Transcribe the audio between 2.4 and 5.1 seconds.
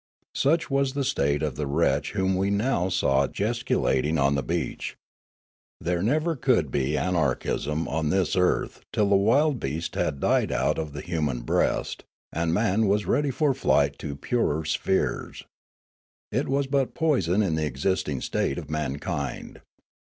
now saw gesticulat ing on the beach.